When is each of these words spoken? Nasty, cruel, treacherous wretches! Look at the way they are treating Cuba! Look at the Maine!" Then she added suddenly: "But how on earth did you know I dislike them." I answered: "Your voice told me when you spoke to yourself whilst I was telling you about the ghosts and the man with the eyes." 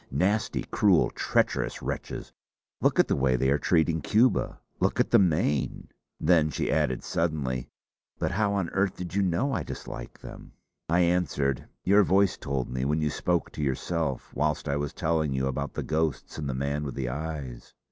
Nasty, 0.09 0.63
cruel, 0.63 1.11
treacherous 1.11 1.83
wretches! 1.83 2.33
Look 2.81 2.99
at 2.99 3.07
the 3.07 3.15
way 3.15 3.35
they 3.35 3.51
are 3.51 3.59
treating 3.59 4.01
Cuba! 4.01 4.59
Look 4.79 4.99
at 4.99 5.11
the 5.11 5.19
Maine!" 5.19 5.89
Then 6.19 6.49
she 6.49 6.71
added 6.71 7.03
suddenly: 7.03 7.69
"But 8.17 8.31
how 8.31 8.53
on 8.53 8.71
earth 8.71 8.95
did 8.95 9.13
you 9.13 9.21
know 9.21 9.53
I 9.53 9.61
dislike 9.61 10.17
them." 10.19 10.53
I 10.89 11.01
answered: 11.01 11.67
"Your 11.85 12.01
voice 12.03 12.35
told 12.35 12.67
me 12.67 12.83
when 12.83 12.99
you 12.99 13.11
spoke 13.11 13.51
to 13.51 13.61
yourself 13.61 14.33
whilst 14.33 14.67
I 14.67 14.75
was 14.75 14.91
telling 14.91 15.33
you 15.33 15.45
about 15.45 15.75
the 15.75 15.83
ghosts 15.83 16.39
and 16.39 16.49
the 16.49 16.55
man 16.55 16.83
with 16.83 16.95
the 16.95 17.09
eyes." 17.09 17.75